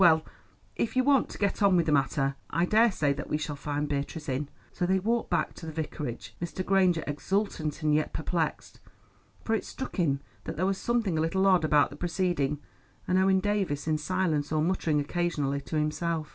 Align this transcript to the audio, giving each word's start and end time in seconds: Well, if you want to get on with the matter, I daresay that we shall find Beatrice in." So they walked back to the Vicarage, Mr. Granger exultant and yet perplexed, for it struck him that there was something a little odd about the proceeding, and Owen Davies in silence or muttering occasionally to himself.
Well, 0.01 0.23
if 0.75 0.95
you 0.95 1.03
want 1.03 1.29
to 1.29 1.37
get 1.37 1.61
on 1.61 1.77
with 1.77 1.85
the 1.85 1.91
matter, 1.91 2.35
I 2.49 2.65
daresay 2.65 3.13
that 3.13 3.29
we 3.29 3.37
shall 3.37 3.55
find 3.55 3.87
Beatrice 3.87 4.27
in." 4.27 4.49
So 4.71 4.87
they 4.87 4.97
walked 4.97 5.29
back 5.29 5.53
to 5.53 5.67
the 5.67 5.71
Vicarage, 5.71 6.35
Mr. 6.41 6.65
Granger 6.65 7.03
exultant 7.05 7.83
and 7.83 7.93
yet 7.93 8.11
perplexed, 8.11 8.79
for 9.43 9.53
it 9.53 9.63
struck 9.63 9.97
him 9.97 10.19
that 10.45 10.57
there 10.57 10.65
was 10.65 10.79
something 10.79 11.19
a 11.19 11.21
little 11.21 11.45
odd 11.45 11.63
about 11.63 11.91
the 11.91 11.95
proceeding, 11.95 12.57
and 13.07 13.19
Owen 13.19 13.41
Davies 13.41 13.85
in 13.87 13.99
silence 13.99 14.51
or 14.51 14.63
muttering 14.63 14.99
occasionally 14.99 15.61
to 15.61 15.75
himself. 15.75 16.29